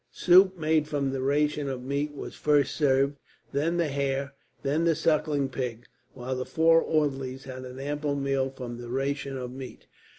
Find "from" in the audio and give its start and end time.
0.87-1.11, 8.49-8.79